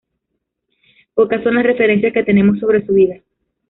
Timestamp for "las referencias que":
1.53-2.23